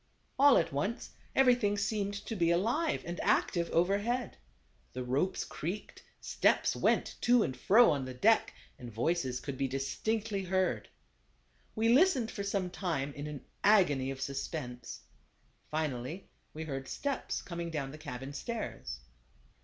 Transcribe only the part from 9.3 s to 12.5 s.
could be dis tinctly heard. We listened for